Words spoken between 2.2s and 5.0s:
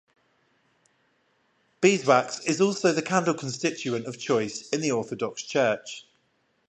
is also the candle constituent of choice in the